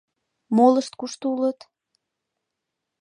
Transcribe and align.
—Молышт 0.55 0.93
кушто 0.99 1.25
улыт? 1.33 1.59